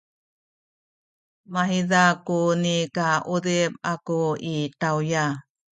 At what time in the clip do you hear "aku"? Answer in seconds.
3.93-4.19